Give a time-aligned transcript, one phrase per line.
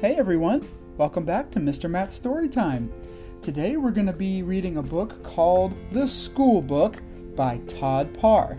[0.00, 1.90] Hey everyone, welcome back to Mr.
[1.90, 2.88] Matt's Storytime.
[3.42, 7.02] Today we're going to be reading a book called The School Book
[7.34, 8.56] by Todd Parr.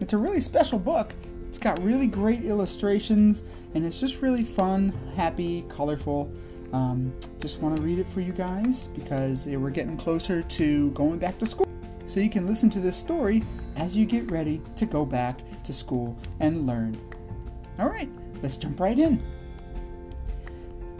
[0.00, 1.14] It's a really special book.
[1.46, 3.44] It's got really great illustrations
[3.76, 6.28] and it's just really fun, happy, colorful.
[6.72, 11.20] Um, just want to read it for you guys because we're getting closer to going
[11.20, 11.68] back to school.
[12.04, 13.44] So you can listen to this story
[13.76, 17.00] as you get ready to go back to school and learn.
[17.78, 18.10] All right,
[18.42, 19.22] let's jump right in.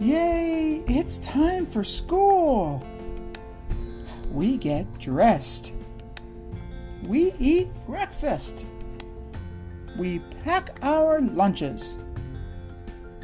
[0.01, 2.83] Yay, it's time for school!
[4.31, 5.73] We get dressed.
[7.03, 8.65] We eat breakfast.
[9.99, 11.99] We pack our lunches.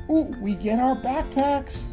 [0.07, 1.87] Ooh, we get our backpacks.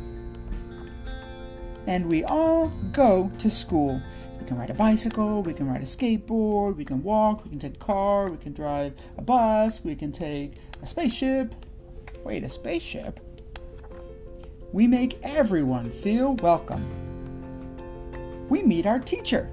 [1.87, 4.03] And we all go to school.
[4.39, 7.59] We can ride a bicycle, we can ride a skateboard, we can walk, we can
[7.59, 11.55] take a car, we can drive a bus, we can take a spaceship.
[12.23, 13.24] Wait, a spaceship?
[14.75, 16.85] We make everyone feel welcome.
[18.49, 19.49] We meet our teacher.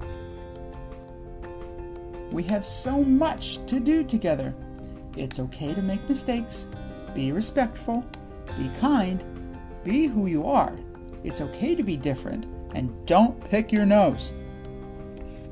[2.32, 4.52] We have so much to do together.
[5.16, 6.66] It's okay to make mistakes.
[7.14, 8.04] Be respectful.
[8.58, 9.22] Be kind.
[9.84, 10.76] Be who you are.
[11.22, 12.46] It's okay to be different.
[12.74, 14.32] And don't pick your nose.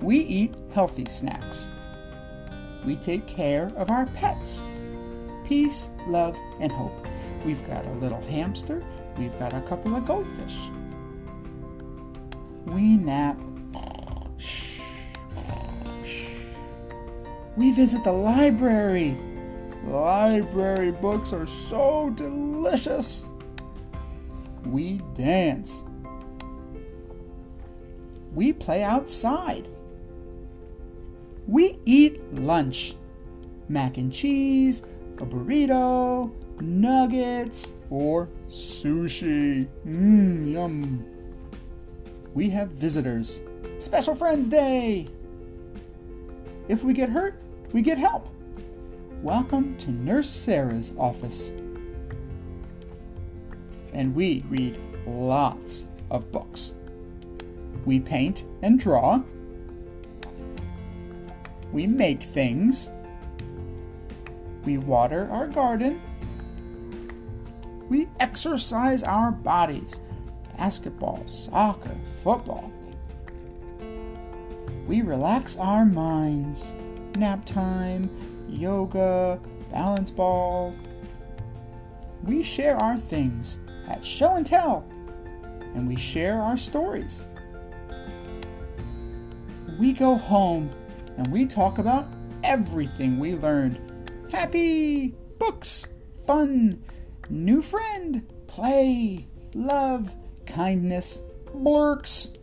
[0.00, 1.70] We eat healthy snacks.
[2.84, 4.64] We take care of our pets.
[5.44, 7.06] Peace, love, and hope.
[7.44, 8.82] We've got a little hamster
[9.20, 10.56] We've got a couple of goldfish.
[12.64, 13.38] We nap.
[17.54, 19.18] We visit the library.
[19.84, 23.28] Library books are so delicious.
[24.64, 25.84] We dance.
[28.32, 29.68] We play outside.
[31.46, 32.96] We eat lunch.
[33.68, 34.82] Mac and cheese,
[35.18, 39.68] a burrito, nuggets, or sushi.
[39.86, 41.04] Mmm, yum.
[42.34, 43.42] We have visitors.
[43.78, 45.08] Special Friends Day!
[46.68, 47.40] If we get hurt,
[47.72, 48.28] we get help.
[49.22, 51.50] Welcome to Nurse Sarah's office.
[53.92, 56.74] And we read lots of books.
[57.84, 59.22] We paint and draw.
[61.72, 62.90] We make things.
[64.64, 66.00] We water our garden
[67.90, 70.00] we exercise our bodies
[70.56, 72.72] basketball, soccer, football.
[74.86, 76.74] We relax our minds
[77.16, 78.08] nap time,
[78.48, 79.40] yoga,
[79.72, 80.74] balance ball.
[82.22, 83.58] We share our things
[83.88, 84.86] at show and tell,
[85.74, 87.26] and we share our stories.
[89.78, 90.70] We go home
[91.16, 92.06] and we talk about
[92.44, 93.80] everything we learned
[94.30, 95.88] happy, books,
[96.26, 96.84] fun,
[97.30, 100.14] new friend, play, love,
[100.46, 102.36] kindness, blurks,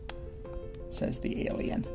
[0.89, 1.85] says the alien.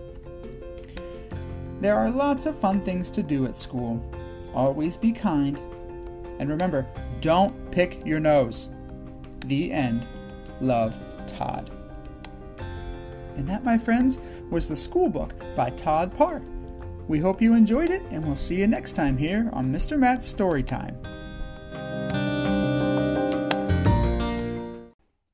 [1.80, 4.00] There are lots of fun things to do at school.
[4.54, 5.58] Always be kind.
[6.38, 6.86] And remember,
[7.20, 8.70] don't pick your nose.
[9.46, 10.06] The end.
[10.60, 11.70] Love, Todd.
[13.36, 14.18] And that, my friends,
[14.50, 16.42] was The School Book by Todd Parr.
[17.08, 19.98] We hope you enjoyed it, and we'll see you next time here on Mr.
[19.98, 20.96] Matt's Story Time.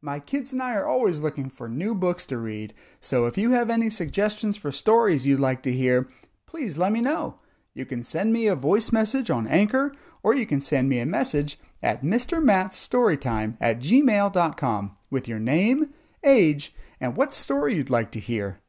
[0.09, 3.51] My kids and I are always looking for new books to read, so if you
[3.51, 6.09] have any suggestions for stories you'd like to hear,
[6.47, 7.41] please let me know.
[7.75, 9.93] You can send me a voice message on Anchor,
[10.23, 15.93] or you can send me a message at mrmattsstorytime at gmail.com with your name,
[16.25, 18.63] age, and what story you'd like to hear.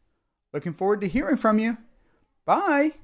[0.53, 1.77] Looking forward to hearing from you.
[2.43, 2.95] Bye!